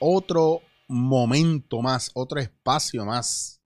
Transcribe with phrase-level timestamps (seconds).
[0.00, 3.60] Otro momento más, otro espacio más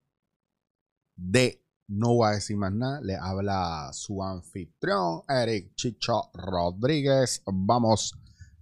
[1.17, 3.01] de No voy a decir más nada.
[3.03, 7.43] Le habla su anfitrión, Eric Chicho Rodríguez.
[7.47, 8.15] Vamos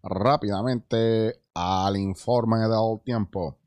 [0.02, 3.58] rápidamente al informe del tiempo.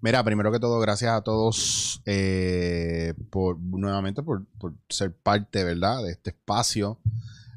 [0.00, 6.02] Mira, primero que todo, gracias a todos eh, por nuevamente por, por ser parte, ¿verdad?
[6.02, 7.00] De este espacio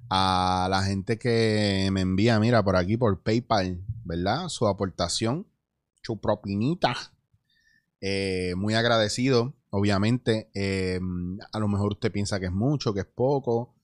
[0.09, 4.49] a la gente que me envía, mira, por aquí por PayPal, ¿verdad?
[4.49, 5.45] Su aportación,
[6.01, 6.95] su propinita.
[8.01, 10.49] Eh, muy agradecido, obviamente.
[10.53, 10.99] Eh,
[11.51, 13.75] a lo mejor usted piensa que es mucho, que es poco.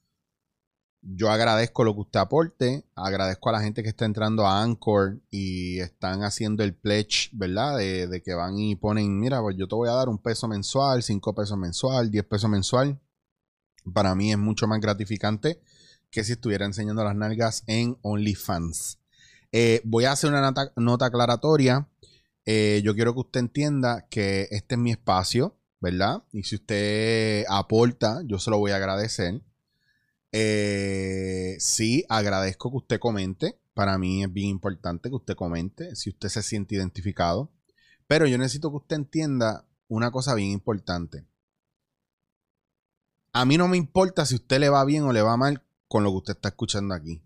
[1.08, 2.84] Yo agradezco lo que usted aporte.
[2.96, 7.78] Agradezco a la gente que está entrando a Anchor y están haciendo el pledge, ¿verdad?
[7.78, 11.04] De, que van y ponen, mira, pues yo te voy a dar un peso mensual,
[11.04, 13.00] cinco pesos mensual, diez pesos mensual.
[13.94, 15.62] Para mí es mucho más gratificante
[16.10, 18.98] que si estuviera enseñando las nalgas en OnlyFans.
[19.52, 21.88] Eh, voy a hacer una nota, aclaratoria.
[22.46, 26.24] Eh, yo quiero que usted entienda que este es mi espacio, ¿verdad?
[26.32, 29.42] Y si usted aporta, yo se lo voy a agradecer.
[30.32, 33.60] Eh, sí, agradezco que usted comente.
[33.74, 37.52] Para mí es bien importante que usted comente si usted se siente identificado.
[38.08, 41.26] Pero yo necesito que usted entienda una cosa bien importante.
[43.34, 46.04] A mí no me importa si usted le va bien o le va mal con
[46.04, 47.22] lo que usted está escuchando aquí.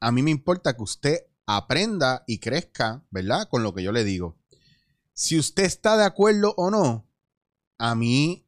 [0.00, 3.48] A mí me importa que usted aprenda y crezca, ¿verdad?
[3.48, 4.36] Con lo que yo le digo.
[5.14, 7.08] Si usted está de acuerdo o no,
[7.78, 8.46] a mí,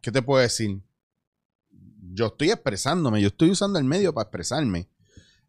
[0.00, 0.82] ¿qué te puedo decir?
[2.12, 4.88] Yo estoy expresándome, yo estoy usando el medio para expresarme.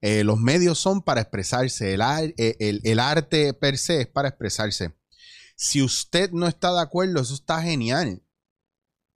[0.01, 4.29] Eh, los medios son para expresarse, el, eh, el, el arte per se es para
[4.29, 4.95] expresarse.
[5.55, 8.23] Si usted no está de acuerdo, eso está genial.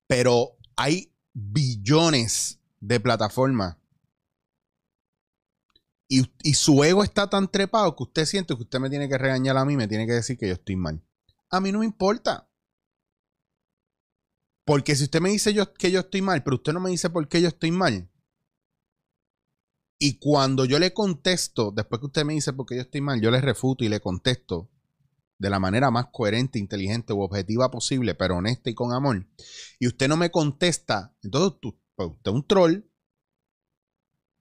[0.07, 3.77] Pero hay billones de plataformas.
[6.43, 9.57] Y, su ego está tan trepado que usted siente que usted me tiene que regañar
[9.57, 11.03] a mí, me tiene que decir que yo estoy mal.
[11.49, 12.47] A mí no me importa.
[14.63, 17.27] Porque si usted me dice que yo estoy mal, pero usted no me dice por
[17.27, 18.11] qué yo estoy mal.
[19.97, 23.19] Y cuando yo le contesto, después que usted me dice por qué yo estoy mal,
[23.19, 24.69] yo le refuto y le contesto
[25.39, 29.25] de la manera más coherente, inteligente u objetiva posible, pero honesta y con amor,
[29.79, 31.57] y usted no me contesta, entonces
[31.95, 32.83] pues, usted es un troll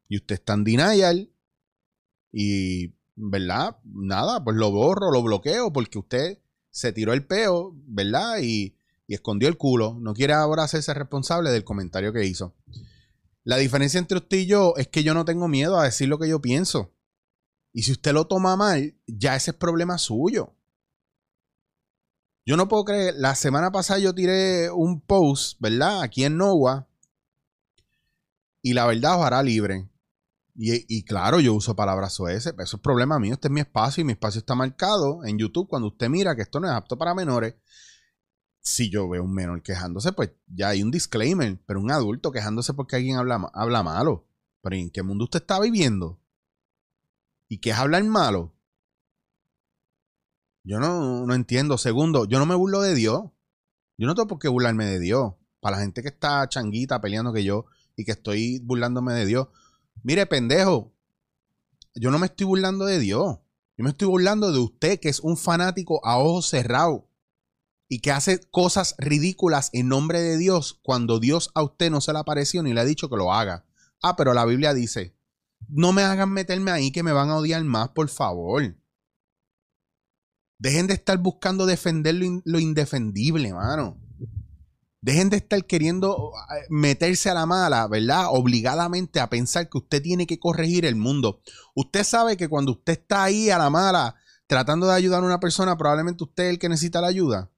[0.08, 1.31] y usted está en denial
[2.32, 3.76] y, ¿verdad?
[3.84, 6.38] Nada, pues lo borro, lo bloqueo porque usted
[6.70, 8.38] se tiró el peo, ¿verdad?
[8.42, 8.74] Y,
[9.06, 9.96] y escondió el culo.
[10.00, 12.54] No quiere ahora hacerse responsable del comentario que hizo.
[13.44, 16.18] La diferencia entre usted y yo es que yo no tengo miedo a decir lo
[16.18, 16.92] que yo pienso.
[17.72, 20.54] Y si usted lo toma mal, ya ese es problema suyo.
[22.44, 26.02] Yo no puedo creer, la semana pasada yo tiré un post, ¿verdad?
[26.02, 26.88] Aquí en Nowa.
[28.62, 29.88] Y la verdad os hará libre.
[30.54, 33.34] Y, claro, yo uso palabras OS, pero eso es problema mío.
[33.34, 35.68] Este es mi espacio y mi espacio está marcado en YouTube.
[35.68, 37.54] Cuando usted mira que esto no es apto para menores,
[38.60, 41.58] si yo veo un menor quejándose, pues ya hay un disclaimer.
[41.66, 44.28] Pero un adulto quejándose porque alguien habla, habla malo.
[44.60, 46.20] Pero ¿en qué mundo usted está viviendo?
[47.48, 48.54] ¿Y qué es hablar malo?
[50.64, 51.78] Yo no, no entiendo.
[51.78, 53.24] Segundo, yo no me burlo de Dios.
[53.96, 55.34] Yo no tengo por qué burlarme de Dios.
[55.60, 59.48] Para la gente que está changuita peleando que yo y que estoy burlándome de Dios.
[60.02, 60.92] Mire, pendejo,
[61.94, 63.38] yo no me estoy burlando de Dios.
[63.76, 67.02] Yo me estoy burlando de usted, que es un fanático a ojos cerrados
[67.88, 72.12] y que hace cosas ridículas en nombre de Dios cuando Dios a usted no se
[72.12, 73.66] le apareció ni le ha dicho que lo haga.
[74.02, 75.14] Ah, pero la Biblia dice,
[75.68, 78.76] no me hagan meterme ahí que me van a odiar más, por favor.
[80.58, 82.14] Dejen de estar buscando defender
[82.44, 84.00] lo, indefendible, mano.
[85.02, 88.26] Dejen de estar queriendo eh, meterse a la mala, ¿verdad?
[88.30, 91.42] Obligadamente a pensar que usted tiene que corregir el mundo.
[91.74, 94.14] Usted sabe que cuando usted está ahí a la mala
[94.46, 97.50] tratando de ayudar a una persona, probablemente usted es el que necesita la ayuda.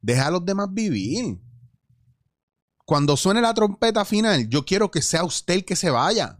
[0.00, 1.38] Deja a los demás vivir.
[2.86, 6.38] Cuando suene la trompeta final, yo quiero que sea usted el que se vaya.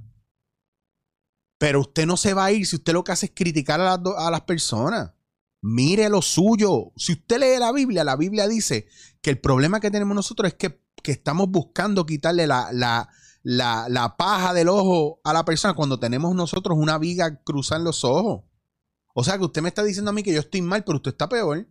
[1.59, 3.85] Pero usted no se va a ir si usted lo que hace es criticar a
[3.85, 5.11] las, a las personas.
[5.63, 6.93] Mire lo suyo.
[6.97, 8.87] Si usted lee la Biblia, la Biblia dice
[9.21, 14.69] que el problema que tenemos nosotros es que, estamos buscando quitarle la, la, paja del
[14.69, 18.43] ojo a la persona cuando tenemos nosotros una viga cruzar los ojos.
[19.15, 21.13] O sea que usted me está diciendo a mí que yo estoy mal, pero usted
[21.13, 21.69] está peor.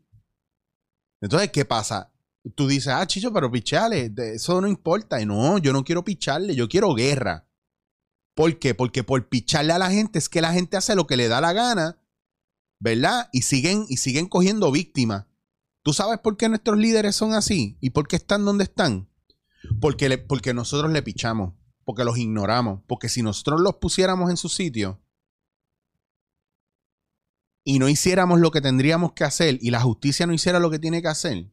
[1.20, 2.14] Entonces, ¿qué pasa?
[2.56, 5.20] Tú dices, ah, chicho, pero pichale, eso no importa.
[5.22, 7.46] Y no, yo no quiero picharle, yo quiero guerra.
[8.36, 8.74] ¿Por qué?
[8.74, 11.42] Porque por picharle a la gente es que la gente hace lo que le da
[11.42, 11.98] la gana
[12.80, 13.30] ¿verdad?
[13.32, 15.26] Y siguen, y siguen cogiendo víctimas.
[15.84, 17.78] ¿Tú sabes por qué nuestros líderes son así?
[17.80, 19.10] ¿Y por qué están donde están?
[19.80, 21.54] Porque, porque nosotros le pichamos.
[21.84, 22.82] porque los ignoramos.
[22.88, 25.02] Porque si nosotros los pusiéramos en su sitio
[27.64, 30.80] y no hiciéramos lo que tendríamos que hacer y la justicia no hiciera lo que
[30.80, 31.52] tiene que hacer,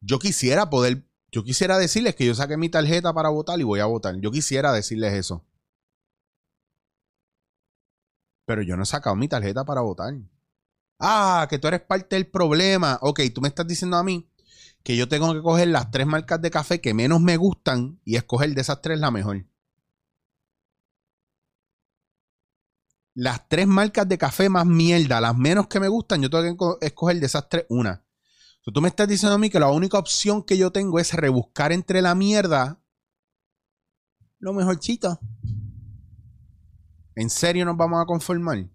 [0.00, 3.80] yo quisiera poder, yo quisiera decirles que yo saqué mi tarjeta para votar y voy
[3.80, 4.18] a votar.
[4.20, 5.44] Yo quisiera decirles eso.
[8.46, 10.14] Pero yo no he sacado mi tarjeta para votar.
[10.98, 12.98] Ah, que tú eres parte del problema.
[13.02, 14.28] Ok, tú me estás diciendo a mí
[14.82, 18.16] que yo tengo que coger las tres marcas de café que menos me gustan y
[18.16, 19.46] escoger de esas tres la mejor.
[23.14, 26.86] Las tres marcas de café más mierda, las menos que me gustan, yo tengo que
[26.86, 28.04] escoger de esas tres una.
[28.62, 31.72] tú me estás diciendo a mí que la única opción que yo tengo es rebuscar
[31.72, 32.80] entre la mierda
[34.40, 35.20] lo mejorcito.
[37.20, 38.66] ¿En serio nos vamos a conformar?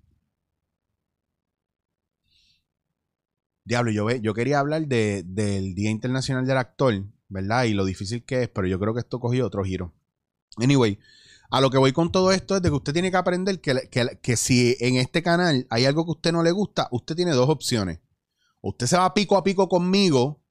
[3.63, 7.63] Diablo, yo, yo quería hablar del Día Internacional del Actor, ¿verdad?
[7.63, 9.95] Y lo difícil que es, pero yo creo que esto cogió otro giro.
[10.57, 10.99] Anyway,
[11.49, 13.89] a lo que voy con todo esto es de que usted tiene que aprender que,
[14.21, 17.31] que, si en este canal hay algo que a usted no le gusta, usted tiene
[17.31, 17.99] dos opciones.
[18.61, 20.43] Usted se va pico a pico conmigo,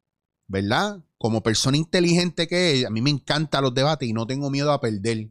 [0.48, 1.04] ¿verdad?
[1.16, 4.72] Como persona inteligente que es, a mí me encantan los debates y no tengo miedo
[4.72, 5.30] a perder.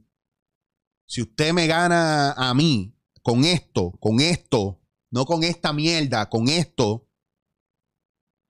[1.05, 6.47] Si usted me gana a mí con esto, con esto, no con esta mierda, con
[6.47, 7.07] esto,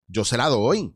[0.06, 0.94] yo se la doy.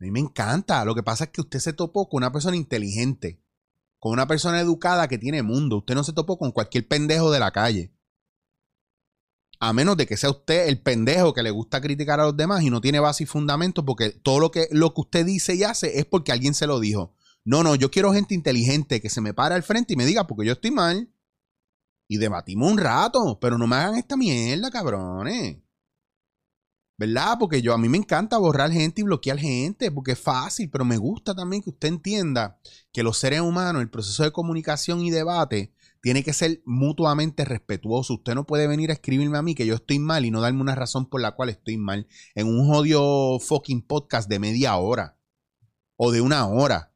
[0.00, 0.84] A mí me encanta.
[0.84, 3.44] Lo que pasa es que usted se topó con una persona inteligente,
[3.98, 5.78] con una persona educada que tiene mundo.
[5.78, 7.94] Usted no se topó con cualquier pendejo de la calle.
[9.60, 12.62] A menos de que sea usted el pendejo que le gusta criticar a los demás
[12.62, 15.64] y no tiene base y fundamento, porque todo lo que, lo que usted dice y
[15.64, 17.14] hace es porque alguien se lo dijo.
[17.44, 20.26] No, no, yo quiero gente inteligente que se me para al frente y me diga
[20.26, 21.12] porque yo estoy mal.
[22.08, 25.58] Y debatimos un rato, pero no me hagan esta mierda, cabrones.
[27.00, 27.36] ¿verdad?
[27.40, 30.84] Porque yo a mí me encanta borrar gente y bloquear gente, porque es fácil, pero
[30.84, 32.60] me gusta también que usted entienda
[32.92, 35.72] que los seres humanos, el proceso de comunicación y debate,
[36.02, 38.12] tiene que ser mutuamente respetuoso.
[38.12, 40.60] Usted no puede venir a escribirme a mí que yo estoy mal y no darme
[40.60, 45.16] una razón por la cual estoy mal en un jodido fucking podcast de media hora
[45.96, 46.89] o de una hora.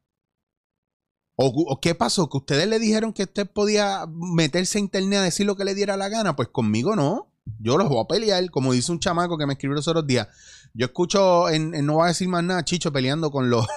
[1.37, 2.29] ¿O, ¿O, qué pasó?
[2.29, 5.75] ¿Que ustedes le dijeron que usted podía meterse a internet a decir lo que le
[5.75, 6.35] diera la gana?
[6.35, 7.31] Pues conmigo no.
[7.59, 10.27] Yo los voy a pelear, como dice un chamaco que me escribió los otros días.
[10.73, 13.67] Yo escucho, en, no va a decir más nada, Chicho peleando con los,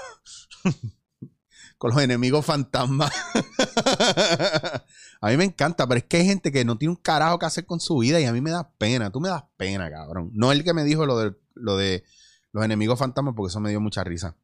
[1.79, 3.13] con los enemigos fantasmas.
[5.21, 7.47] a mí me encanta, pero es que hay gente que no tiene un carajo que
[7.47, 9.11] hacer con su vida y a mí me da pena.
[9.11, 10.31] Tú me das pena, cabrón.
[10.33, 12.05] No el que me dijo lo de, lo de
[12.53, 14.37] los enemigos fantasmas, porque eso me dio mucha risa.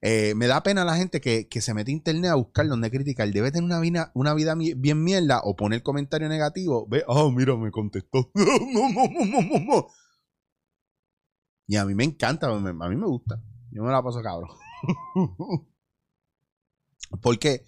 [0.00, 3.30] Eh, me da pena la gente que, se mete a internet a buscar donde criticar.
[3.30, 6.86] Debe tener una vida, una vida bien mierda o poner comentario negativo.
[6.88, 8.30] Ve, oh, mira, me contestó.
[11.66, 13.42] y a mí me encanta, a mí me gusta.
[13.70, 14.50] Yo me la paso cabrón.
[17.22, 17.64] Porque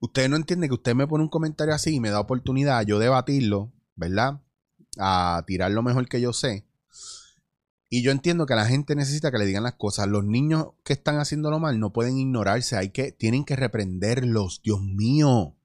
[0.00, 2.82] usted no entiende que usted me pone un comentario así y me da oportunidad a
[2.82, 4.42] yo debatirlo, ¿verdad?
[4.98, 6.67] A tirar lo mejor que yo sé.
[7.90, 10.08] Y yo entiendo que la gente necesita que le digan las cosas.
[10.08, 14.60] Los niños que están haciéndolo mal no pueden ignorarse, hay que, tienen que reprenderlos.
[14.62, 15.56] Dios mío.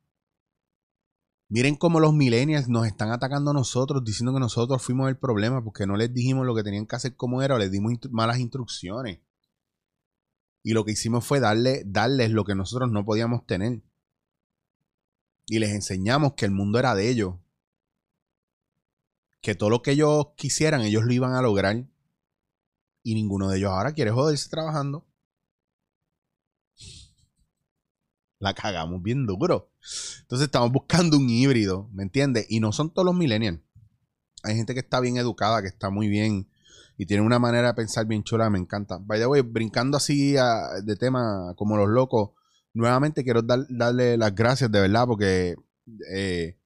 [1.49, 5.63] Miren cómo los millennials nos están atacando a nosotros, diciendo que nosotros fuimos el problema
[5.63, 8.39] porque no les dijimos lo que tenían que hacer como era o les dimos malas
[8.39, 9.19] instrucciones.
[10.63, 13.83] Y lo que hicimos fue darle, darles lo que nosotros no podíamos tener.
[15.45, 17.35] Y les enseñamos que el mundo era de ellos.
[19.41, 21.85] Que todo lo que ellos quisieran, ellos lo iban a lograr
[23.03, 25.05] y ninguno de ellos ahora quiere joderse trabajando.
[28.39, 29.71] La cagamos bien duro.
[30.21, 32.45] Entonces estamos buscando un híbrido, ¿me entiendes?
[32.49, 33.59] Y no son todos los millennials.
[34.43, 36.49] Hay gente que está bien educada, que está muy bien
[36.97, 38.97] y tiene una manera de pensar bien chula, me encanta.
[38.97, 40.35] By the way, brincando así
[40.83, 42.31] de tema como los locos,
[42.73, 45.55] nuevamente quiero darle las gracias de verdad porque
[46.13, 46.57] eh,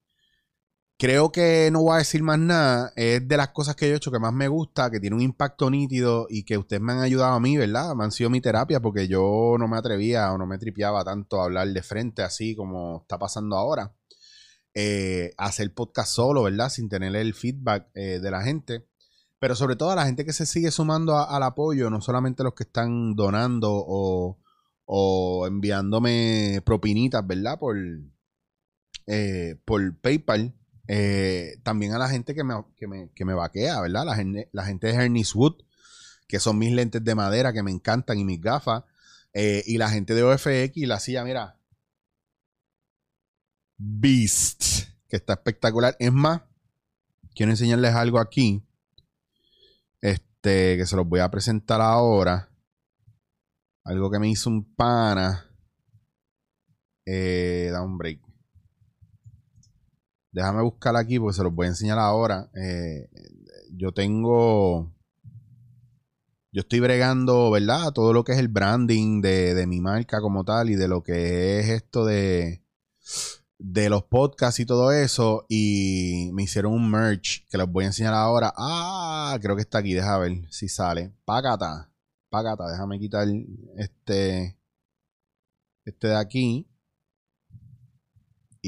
[0.99, 2.91] Creo que no voy a decir más nada.
[2.95, 5.21] Es de las cosas que yo he hecho que más me gusta, que tiene un
[5.21, 7.93] impacto nítido y que ustedes me han ayudado a mí, ¿verdad?
[7.95, 11.39] Me han sido mi terapia porque yo no me atrevía o no me tripeaba tanto
[11.39, 13.93] a hablar de frente así como está pasando ahora.
[14.73, 16.69] Eh, hacer podcast solo, ¿verdad?
[16.69, 18.87] Sin tener el feedback eh, de la gente.
[19.39, 22.55] Pero sobre todo a la gente que se sigue sumando al apoyo, no solamente los
[22.55, 24.39] que están donando o,
[24.85, 27.59] o enviándome propinitas, ¿verdad?
[27.59, 27.77] Por,
[29.05, 30.55] eh, por PayPal
[30.87, 34.05] eh, también a la gente que me, que me, que me vaquea, ¿verdad?
[34.05, 35.63] La gente, la gente de Hernis Wood,
[36.27, 38.83] que son mis lentes de madera que me encantan y mis gafas.
[39.33, 41.59] Eh, y la gente de OFX, la silla, mira.
[43.77, 45.95] Beast, que está espectacular.
[45.99, 46.41] Es más,
[47.35, 48.63] quiero enseñarles algo aquí.
[50.01, 52.49] Este, que se los voy a presentar ahora.
[53.83, 55.45] Algo que me hizo un pana.
[57.05, 58.26] Eh, da un break.
[60.37, 62.47] Déjame buscar aquí porque se los voy a enseñar ahora.
[62.53, 63.09] Eh,
[63.71, 64.93] yo tengo.
[66.51, 67.91] Yo estoy bregando, ¿verdad?
[67.91, 71.01] Todo lo que es el branding de, de mi marca como tal y de lo
[71.01, 72.61] que es esto de
[73.57, 77.87] de los podcasts y todo eso y me hicieron un merch que les voy a
[77.87, 78.53] enseñar ahora.
[78.55, 81.13] Ah, creo que está aquí, deja ver si sale.
[81.25, 81.89] Págata,
[82.29, 83.27] págata, déjame quitar
[83.75, 84.55] este
[85.83, 86.67] este de aquí.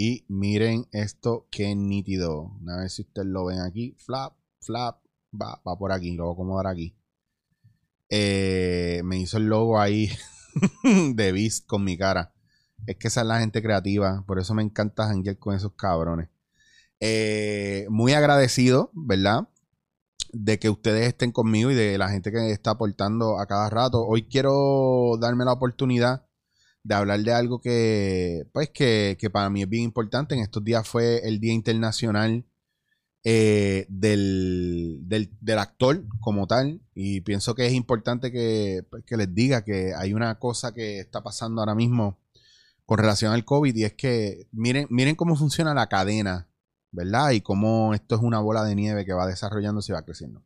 [0.01, 2.53] Y miren esto, qué nítido.
[2.69, 3.97] A ver si ustedes lo ven aquí.
[3.97, 5.01] Flap, flap,
[5.33, 6.95] va, va por aquí, lo voy a acomodar aquí.
[8.07, 10.09] Eh, me hizo el logo ahí
[11.15, 12.33] de Beast con mi cara.
[12.87, 14.23] Es que esa es la gente creativa.
[14.25, 16.29] Por eso me encanta janguear con esos cabrones.
[17.01, 19.49] Eh, muy agradecido, ¿verdad?
[20.31, 24.07] De que ustedes estén conmigo y de la gente que está aportando a cada rato.
[24.07, 26.28] Hoy quiero darme la oportunidad
[26.83, 30.35] de hablar de algo que, pues, que, para mí es bien importante.
[30.35, 32.45] En estos días fue el Día Internacional
[33.23, 36.81] eh, del, del, actor como tal.
[36.95, 40.99] Y pienso que es importante que, pues, que les diga que hay una cosa que
[40.99, 42.17] está pasando ahora mismo
[42.85, 46.47] con relación al COVID y es que miren, miren cómo funciona la cadena,
[46.91, 47.29] ¿verdad?
[47.31, 50.41] Y cómo esto es una bola de nieve que va desarrollándose y va creciendo.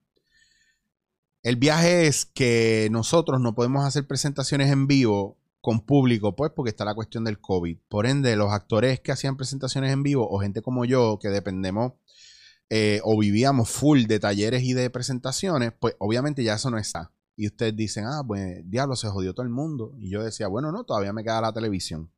[1.42, 6.72] El viaje es que nosotros no podemos hacer presentaciones en vivo con público, pues porque
[6.72, 7.78] está la cuestión del COVID.
[7.88, 11.94] Por ende, los actores que hacían presentaciones en vivo o gente como yo que dependemos
[12.70, 17.14] eh, o vivíamos full de talleres y de presentaciones, pues obviamente ya eso no está.
[17.38, 19.96] Y ustedes dicen, ah, pues diablo, se jodió todo el mundo.
[20.00, 22.12] Y yo decía, bueno, no, todavía me queda la televisión.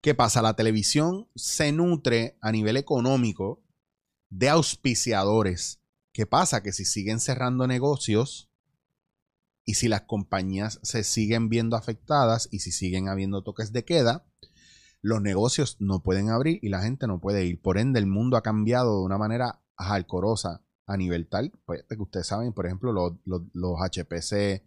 [0.00, 0.42] ¿Qué pasa?
[0.42, 3.62] La televisión se nutre a nivel económico
[4.30, 5.78] de auspiciadores.
[6.12, 6.60] ¿Qué pasa?
[6.60, 8.50] Que si siguen cerrando negocios
[9.64, 14.26] y si las compañías se siguen viendo afectadas y si siguen habiendo toques de queda,
[15.00, 17.60] los negocios no pueden abrir y la gente no puede ir.
[17.60, 21.96] Por ende, el mundo ha cambiado de una manera alcorosa a nivel tal, pues, que
[21.96, 24.62] ustedes saben, por ejemplo, los, los, los HPC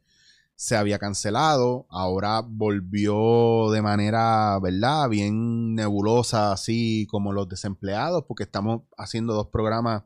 [0.56, 5.08] se había cancelado, ahora volvió de manera, ¿verdad?
[5.08, 10.04] Bien nebulosa, así como los desempleados, porque estamos haciendo dos programas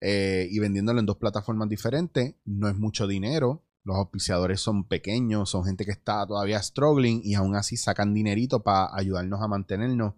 [0.00, 2.36] eh, y vendiéndolo en dos plataformas diferentes.
[2.46, 7.34] No es mucho dinero, los auspiciadores son pequeños, son gente que está todavía struggling y
[7.34, 10.14] aún así sacan dinerito para ayudarnos a mantenernos,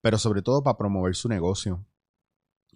[0.00, 1.84] pero sobre todo para promover su negocio.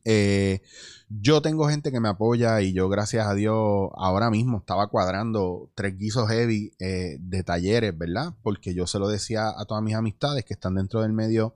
[0.05, 0.63] Eh,
[1.09, 5.71] yo tengo gente que me apoya y yo, gracias a Dios, ahora mismo estaba cuadrando
[5.75, 8.35] tres guisos heavy eh, de talleres, ¿verdad?
[8.43, 11.55] Porque yo se lo decía a todas mis amistades que están dentro del medio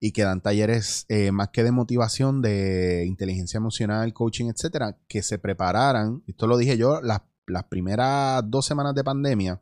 [0.00, 5.22] y que dan talleres eh, más que de motivación, de inteligencia emocional, coaching, etcétera, que
[5.22, 6.22] se prepararan.
[6.26, 9.60] Esto lo dije yo las, las primeras dos semanas de pandemia.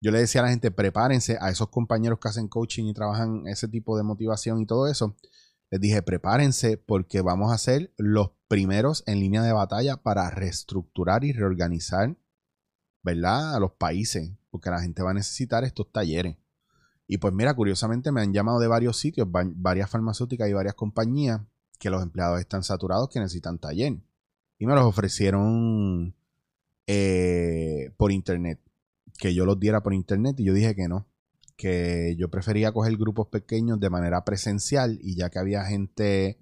[0.00, 3.46] Yo le decía a la gente, prepárense a esos compañeros que hacen coaching y trabajan
[3.46, 5.16] ese tipo de motivación y todo eso
[5.70, 11.24] les dije, prepárense porque vamos a ser los primeros en línea de batalla para reestructurar
[11.24, 12.16] y reorganizar,
[13.02, 13.56] ¿verdad?
[13.56, 16.36] A los países, porque la gente va a necesitar estos talleres.
[17.08, 21.40] Y pues mira, curiosamente me han llamado de varios sitios, varias farmacéuticas y varias compañías,
[21.78, 23.98] que los empleados están saturados, que necesitan taller.
[24.58, 26.15] Y me los ofrecieron
[26.86, 28.60] eh, por internet,
[29.18, 31.06] que yo los diera por internet y yo dije que no
[31.56, 36.38] que yo prefería coger grupos pequeños de manera presencial y ya que había gente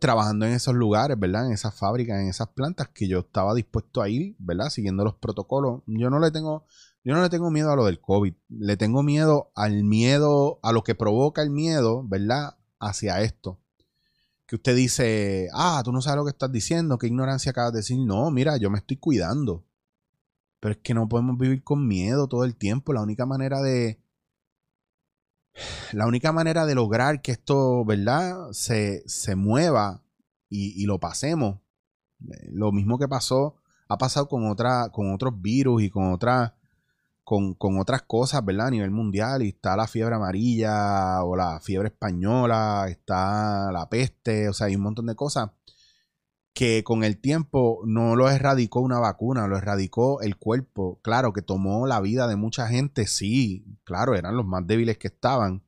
[0.00, 1.46] trabajando en esos lugares, ¿verdad?
[1.46, 4.70] En esas fábricas, en esas plantas, que yo estaba dispuesto a ir, ¿verdad?
[4.70, 5.82] Siguiendo los protocolos.
[5.86, 6.66] Yo no le tengo,
[7.04, 8.34] yo no le tengo miedo a lo del COVID.
[8.48, 12.56] Le tengo miedo al miedo, a lo que provoca el miedo, ¿verdad?
[12.80, 13.60] Hacia esto.
[14.48, 17.80] Que usted dice, ah, tú no sabes lo que estás diciendo, qué ignorancia acabas de
[17.80, 17.98] decir.
[17.98, 19.66] No, mira, yo me estoy cuidando.
[20.58, 22.94] Pero es que no podemos vivir con miedo todo el tiempo.
[22.94, 24.00] La única manera de.
[25.92, 28.50] La única manera de lograr que esto, ¿verdad?
[28.52, 30.02] Se, se mueva
[30.48, 31.60] y, lo pasemos.
[32.20, 36.54] Eh, lo mismo que pasó, ha pasado con, otra, con otros virus y con otras.
[37.28, 38.68] Con, con, otras cosas, ¿verdad?
[38.68, 39.42] A nivel mundial.
[39.42, 44.76] Y está la fiebre amarilla o la fiebre española, está la peste, o sea, hay
[44.76, 45.50] un montón de cosas
[46.58, 50.98] que con el tiempo no lo erradicó una vacuna, lo erradicó el cuerpo.
[51.02, 55.06] Claro que tomó la vida de mucha gente, sí, claro, eran los más débiles que
[55.06, 55.62] estaban,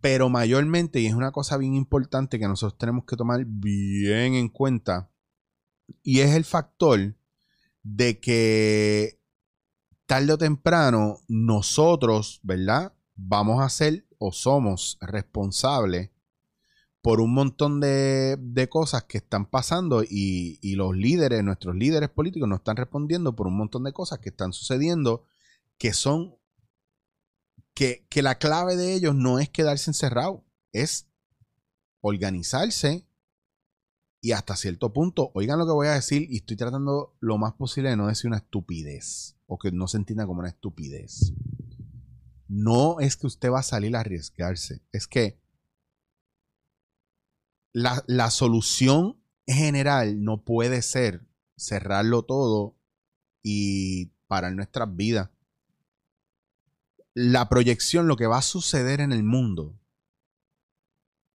[0.00, 4.48] pero mayormente, y es una cosa bien importante que nosotros tenemos que tomar bien en
[4.48, 5.10] cuenta,
[6.02, 7.14] y es el factor
[7.84, 9.15] de que
[10.06, 12.92] tarde o temprano nosotros, ¿verdad?
[13.14, 16.10] Vamos a ser o somos responsables
[17.02, 22.56] por un montón de, cosas que están pasando y, los líderes, nuestros líderes políticos, no
[22.56, 25.24] están respondiendo por un montón de cosas que están sucediendo
[25.78, 26.36] que son
[27.74, 31.06] que, que la clave de ellos no es quedarse encerrado, es
[32.00, 33.06] organizarse
[34.26, 37.52] y hasta cierto punto, oigan lo que voy a decir y estoy tratando lo más
[37.52, 41.32] posible de no decir una estupidez o que no se entienda como una estupidez.
[42.48, 45.38] No es que usted va a salir a arriesgarse, es que
[47.72, 51.24] la, la solución general no puede ser
[51.56, 52.74] cerrarlo todo
[53.44, 55.30] y parar nuestras vidas.
[57.14, 59.78] La proyección, lo que va a suceder en el mundo,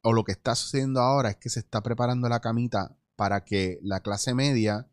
[0.02, 3.78] o lo que está sucediendo ahora es que se está preparando la camita para que
[3.82, 4.88] la clase media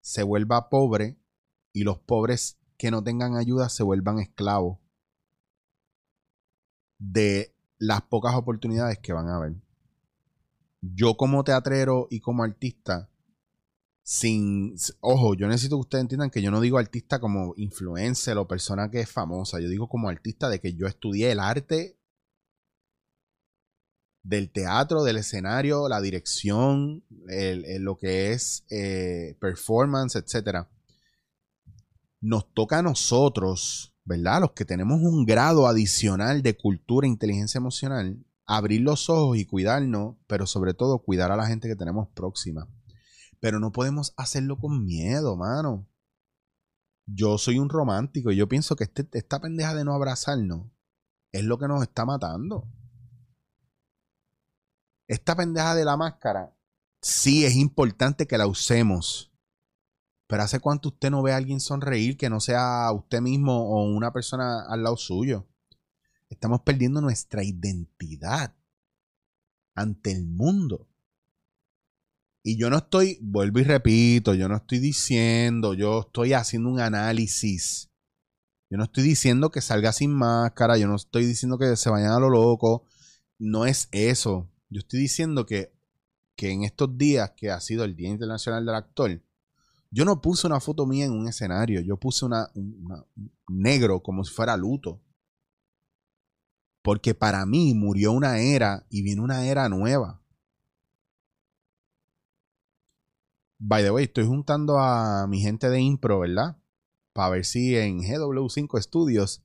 [0.00, 1.18] se vuelva pobre
[1.72, 4.78] y los pobres que no tengan ayuda se vuelvan esclavos
[6.98, 9.56] de las pocas oportunidades que van a haber.
[10.80, 13.10] Yo como teatrero y como artista,
[14.02, 18.48] sin, ojo, yo necesito que ustedes entiendan que yo no digo artista como influencer o
[18.48, 21.99] persona que es famosa, yo digo como artista de que yo estudié el arte
[24.22, 30.66] del teatro, del escenario, la dirección, lo que es eh, performance, etc.
[32.20, 34.40] Nos toca a nosotros, ¿verdad?
[34.40, 39.46] Los que tenemos un grado adicional de cultura e inteligencia emocional, abrir los ojos y
[39.46, 42.68] cuidarnos, pero sobre todo cuidar a la gente que tenemos próxima.
[43.40, 45.86] Pero no podemos hacerlo con miedo, mano.
[47.06, 50.66] Yo soy un romántico y yo pienso que este, esta pendeja de no abrazarnos
[51.32, 52.68] es lo que nos está matando.
[55.10, 56.54] Esta pendeja de la máscara,
[57.02, 59.32] sí es importante que la usemos.
[60.28, 63.92] Pero ¿hace cuánto usted no ve a alguien sonreír que no sea usted mismo o
[63.92, 65.48] una persona al lado suyo?
[66.28, 68.54] Estamos perdiendo nuestra identidad
[69.74, 70.86] ante el mundo.
[72.44, 76.78] Y yo no estoy, vuelvo y repito, yo no estoy diciendo, yo estoy haciendo un
[76.78, 77.90] análisis.
[78.70, 82.12] Yo no estoy diciendo que salga sin máscara, yo no estoy diciendo que se vayan
[82.12, 82.84] a lo loco.
[83.40, 84.48] No es eso.
[84.70, 85.72] Yo estoy diciendo que,
[86.36, 89.20] que en estos días que ha sido el Día Internacional del Actor,
[89.90, 92.48] yo no puse una foto mía en un escenario, yo puse una,
[93.48, 95.02] negro como si fuera luto.
[96.82, 100.22] Porque para mí murió una era y viene una era nueva.
[103.58, 106.56] By the way, estoy juntando a mi gente de impro, ¿verdad?
[107.12, 109.42] Para ver si en GW5 Studios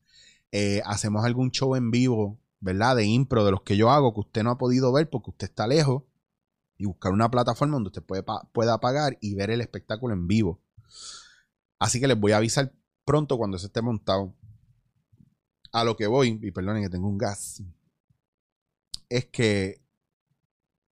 [0.51, 2.95] eh, hacemos algún show en vivo ¿verdad?
[2.95, 5.47] De impro, de los que yo hago, que usted no ha podido ver porque usted
[5.47, 6.03] está lejos,
[6.77, 10.61] y buscar una plataforma donde usted pueda pagar y ver el espectáculo en vivo.
[11.79, 12.73] Así que les voy a avisar
[13.05, 14.35] pronto cuando se esté montado.
[15.71, 17.63] A lo que voy, y perdonen que tengo un gas,
[19.09, 19.81] es que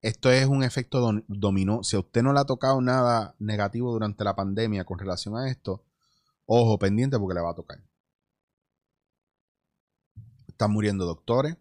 [0.02, 1.84] esto es un efecto dominó.
[1.84, 5.50] Si a usted no le ha tocado nada negativo durante la pandemia con relación a
[5.50, 5.86] esto,
[6.46, 7.82] ojo pendiente porque le va a tocar.
[10.54, 11.58] Están muriendo doctores,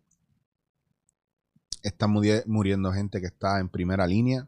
[1.82, 4.46] está muriendo gente que está en primera línea.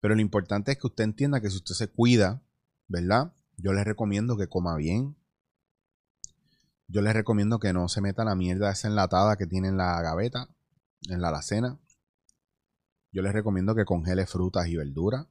[0.00, 2.42] Pero lo importante es que usted entienda que si usted se cuida,
[2.88, 3.32] ¿verdad?
[3.56, 5.16] Yo les recomiendo que coma bien.
[6.88, 10.02] Yo les recomiendo que no se meta la mierda esa enlatada que tiene en la
[10.02, 10.48] gaveta,
[11.08, 11.78] en la alacena.
[13.12, 15.28] Yo les recomiendo que congele frutas y verduras.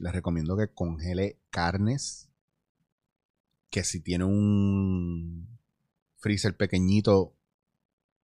[0.00, 2.28] Les recomiendo que congele carnes.
[3.70, 5.55] Que si tiene un
[6.26, 7.38] freezer pequeñito,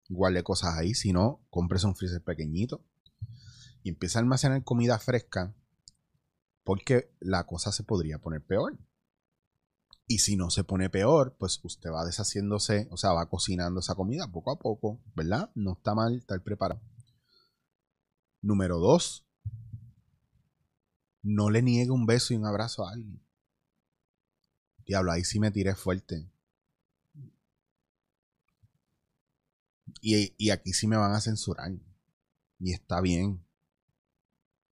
[0.10, 0.96] guarde cosas ahí.
[0.96, 2.84] Si no, cómprese un freezer pequeñito
[3.84, 5.56] y empieza a almacenar comida fresca
[6.64, 8.80] porque la cosa se podría poner peor.
[10.08, 13.94] Y si no se pone peor, pues usted va deshaciéndose, o sea, va cocinando esa
[13.94, 15.52] comida poco a poco, ¿verdad?
[15.54, 16.82] No está mal estar preparado.
[18.42, 19.28] Número dos,
[21.22, 23.24] no le niegue un beso y un abrazo a alguien.
[24.88, 26.31] Diablo, ahí sí me tiré fuerte.
[30.02, 31.72] Y, aquí sí me van a censurar.
[32.60, 33.46] Y está bien.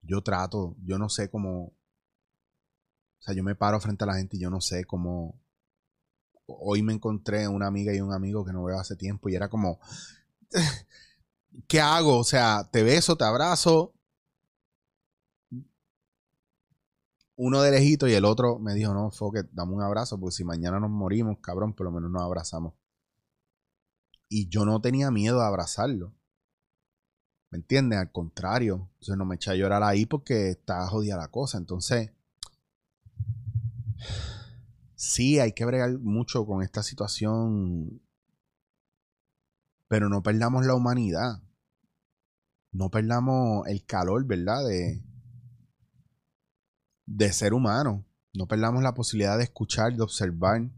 [0.01, 1.67] Yo trato, yo no sé cómo.
[1.67, 5.39] O sea, yo me paro frente a la gente y yo no sé cómo.
[6.45, 9.49] Hoy me encontré una amiga y un amigo que no veo hace tiempo y era
[9.49, 9.79] como.
[11.67, 12.17] ¿Qué hago?
[12.17, 13.93] O sea, te beso, te abrazo.
[17.35, 20.43] Uno de lejito y el otro me dijo, no, foque, dame un abrazo, porque si
[20.43, 22.73] mañana nos morimos, cabrón, por lo menos nos abrazamos.
[24.29, 26.13] Y yo no tenía miedo de abrazarlo.
[27.53, 27.99] ¿Me entiendes?
[27.99, 28.89] Al contrario.
[28.93, 31.59] Entonces no me eché a llorar ahí porque estaba jodida la cosa.
[31.59, 32.11] Entonces,
[34.95, 38.01] sí, hay que bregar mucho con esta situación.
[39.87, 41.43] Pero no perdamos la humanidad.
[42.71, 44.65] No perdamos el calor, ¿verdad?
[44.65, 45.03] De,
[47.05, 48.03] de ser humano.
[48.33, 50.71] No perdamos la posibilidad de escuchar, de observar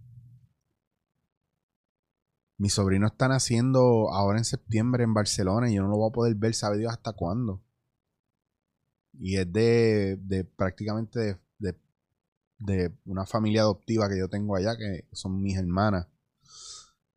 [2.58, 6.14] Mi sobrino está naciendo ahora en septiembre en Barcelona y yo no lo voy a
[6.14, 7.62] poder ver, sabe Dios hasta cuándo.
[9.14, 11.76] Y es de, de prácticamente de,
[12.60, 16.08] de, una familia adoptiva que yo tengo allá, que son mis hermanas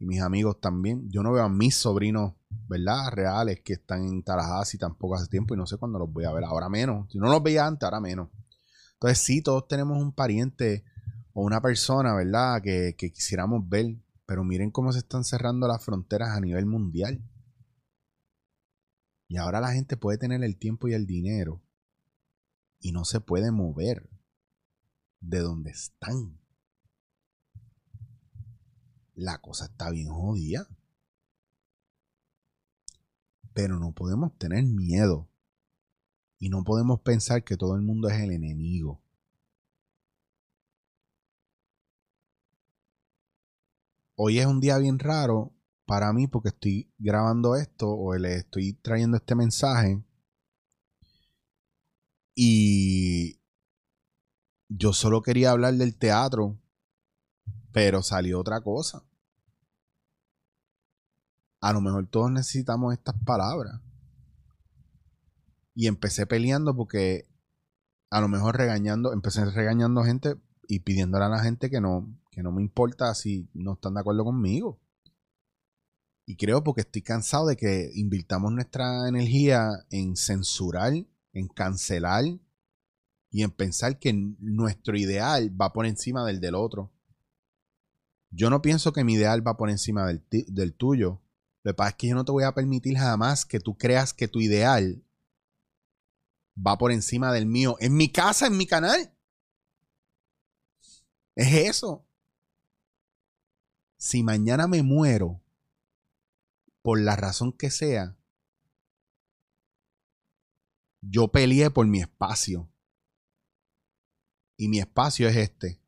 [0.01, 1.09] y mis amigos también.
[1.09, 2.35] Yo no veo a mis sobrinos,
[2.68, 3.12] ¿verdad?
[3.12, 6.33] Reales que están en Tallahassee tampoco hace tiempo y no sé cuándo los voy a
[6.33, 6.44] ver.
[6.44, 7.11] Ahora menos.
[7.12, 8.29] Si no los veía antes, ahora menos.
[8.94, 10.85] Entonces sí, todos tenemos un pariente
[11.33, 12.61] o una persona, ¿verdad?
[12.61, 13.96] Que quisiéramos ver.
[14.29, 17.25] Pero miren cómo se están cerrando las fronteras a nivel mundial.
[19.27, 21.62] Y ahora la gente puede tener el tiempo y el dinero
[22.79, 24.11] y no se puede mover
[25.21, 26.38] de donde están.
[29.14, 30.69] La cosa está bien jodida.
[33.55, 35.31] Pero no podemos tener miedo.
[36.38, 39.03] Y no podemos pensar que todo el mundo es el enemigo.
[44.21, 45.55] Hoy es un día bien raro
[45.87, 50.05] para mí porque estoy grabando esto o le estoy trayendo este mensaje.
[52.35, 53.41] Y
[54.69, 56.59] yo solo quería hablar del teatro,
[57.73, 59.05] pero salió otra cosa.
[61.61, 63.81] A lo mejor todos necesitamos estas palabras.
[65.75, 67.29] Y empecé peleando porque
[68.11, 70.35] a lo mejor regañando, empecé regañando gente
[70.67, 74.01] y pidiéndole a la gente que no, que no me importa si no están de
[74.01, 74.81] acuerdo conmigo.
[76.27, 80.93] Y creo porque estoy cansado de que invirtamos nuestra energía en censurar,
[81.33, 82.25] en cancelar
[83.31, 86.93] y en pensar que nuestro ideal va por encima del del otro.
[88.31, 91.23] Yo no pienso que mi ideal va por encima del, del tuyo.
[91.62, 94.12] Lo que pasa es que yo no te voy a permitir jamás que tú creas
[94.12, 95.03] que tu ideal
[96.55, 97.77] va por encima del mío.
[97.81, 99.14] En mi casa, en mi canal.
[101.35, 102.08] Es eso
[103.99, 105.43] si mañana me muero,
[106.83, 108.17] por la razón que sea,
[111.01, 112.71] yo peleé por mi espacio.
[114.57, 115.81] Y mi espacio es este.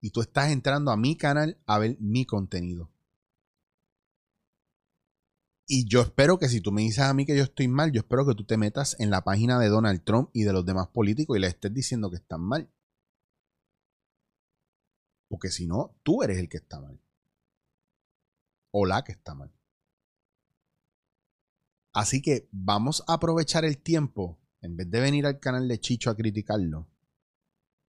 [0.00, 2.90] Y tú estás entrando a mi canal a ver mi contenido.
[5.66, 8.00] Y yo espero que si tú me dices a mí que yo estoy mal, yo
[8.00, 10.88] espero que tú te metas en la página de Donald Trump y de los demás
[10.88, 12.70] políticos y le estés diciendo que están mal.
[15.32, 17.00] Porque si no, tú eres el que está mal.
[18.70, 19.50] O la que está mal.
[21.94, 26.10] Así que vamos a aprovechar el tiempo, en vez de venir al canal de Chicho
[26.10, 26.86] a criticarlo,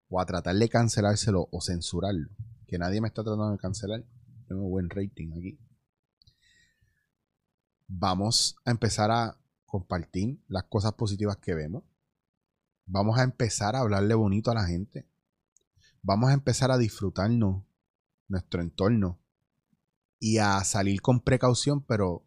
[0.08, 2.30] o a tratar de cancelárselo o censurarlo,
[2.66, 4.06] que nadie me está tratando de cancelar.
[4.48, 5.60] Tengo buen rating aquí.
[7.90, 11.84] Vamos a empezar a compartir las cosas positivas que vemos.
[12.86, 15.12] Vamos a empezar a hablarle bonito a la gente
[16.04, 17.64] vamos a empezar a disfrutarnos
[18.28, 19.20] nuestro entorno
[20.20, 22.26] y a salir con precaución, pero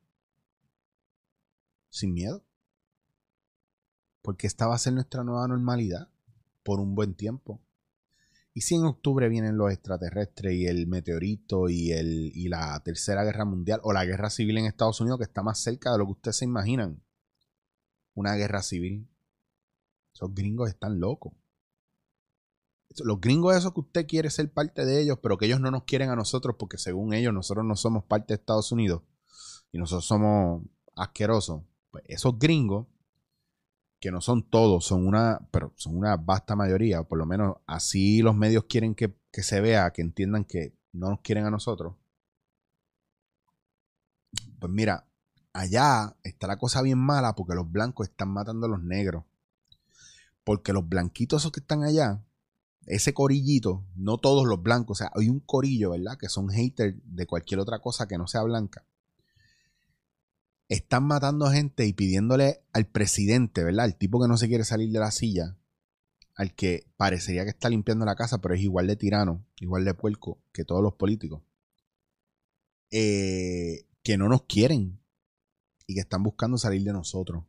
[1.91, 2.45] sin miedo.
[4.23, 6.09] Porque esta va a ser nuestra nueva normalidad
[6.65, 7.62] por un buen tiempo.
[8.55, 13.23] Y si en octubre vienen los extraterrestres y el meteorito y, el, y la tercera
[13.23, 16.07] guerra mundial o la guerra civil en Estados Unidos que está más cerca de lo
[16.07, 17.03] que ustedes se imaginan.
[18.15, 19.07] Una guerra civil.
[20.15, 21.35] Esos gringos están locos
[23.05, 25.85] los gringos esos que usted quiere ser parte de ellos, pero que ellos no nos
[25.85, 29.03] quieren a nosotros porque según ellos nosotros no somos parte de Estados Unidos
[29.73, 30.63] y nosotros somos
[30.95, 31.63] asquerosos.
[31.91, 32.87] Pues esos gringos,
[34.01, 37.57] que no son todos, son una, pero son una vasta mayoría, o por lo menos
[37.67, 41.51] así los medios quieren que, que se vea, que entiendan que no nos quieren a
[41.51, 41.95] nosotros.
[44.59, 45.07] Pues mira,
[45.53, 49.25] allá está la cosa bien mala porque los blancos están matando a los negros.
[50.45, 52.23] Porque los blanquitos esos que están allá
[52.87, 56.16] ese corillito, no todos los blancos, o sea, hay un corillo, ¿verdad?
[56.18, 58.85] Que son haters de cualquier otra cosa que no sea blanca.
[60.68, 63.87] Están matando gente y pidiéndole al presidente, ¿verdad?
[63.87, 65.57] El tipo que no se quiere salir de la silla,
[66.35, 69.94] al que parecería que está limpiando la casa, pero es igual de tirano, igual de
[69.94, 71.42] puerco que todos los políticos,
[72.90, 75.01] eh, que no nos quieren
[75.87, 77.44] y que están buscando salir de nosotros.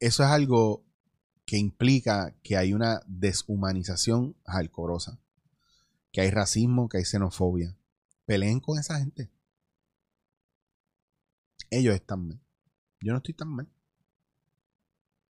[0.00, 0.84] Eso es algo
[1.48, 5.18] que implica que hay una deshumanización alcorosa,
[6.12, 7.74] que hay racismo, que hay xenofobia.
[8.26, 9.30] Peleen con esa gente.
[11.70, 12.40] Ellos están mal.
[13.00, 13.66] Yo no estoy tan mal.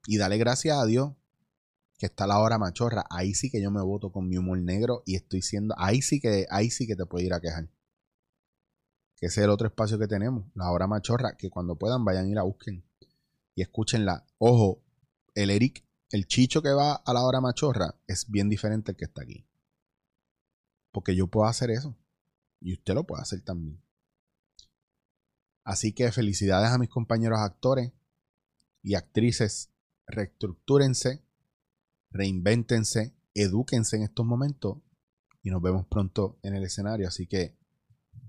[0.05, 1.13] Y dale gracias a Dios
[1.97, 3.05] que está la hora machorra.
[3.09, 5.73] Ahí sí que yo me voto con mi humor negro y estoy siendo.
[5.79, 7.69] Ahí sí que, ahí sí que te puedo ir a quejar.
[9.15, 10.45] Que ese es el otro espacio que tenemos.
[10.53, 11.35] La hora machorra.
[11.37, 12.85] Que cuando puedan vayan a ir a busquen.
[13.55, 14.27] Y escúchenla.
[14.37, 14.83] Ojo,
[15.33, 19.05] el Eric el chicho que va a la hora machorra es bien diferente al que
[19.05, 19.47] está aquí.
[20.91, 21.97] Porque yo puedo hacer eso.
[22.61, 23.81] Y usted lo puede hacer también.
[25.63, 27.91] Así que felicidades a mis compañeros actores
[28.83, 29.71] y actrices.
[30.05, 31.23] Reestructúrense,
[32.11, 34.77] reinvéntense, edúquense en estos momentos
[35.41, 37.07] y nos vemos pronto en el escenario.
[37.07, 37.57] Así que,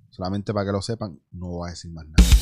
[0.08, 2.33] solamente para que lo sepan, no voy a decir más nada.